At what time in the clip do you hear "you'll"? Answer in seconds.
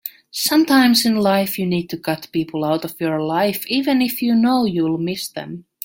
4.65-4.97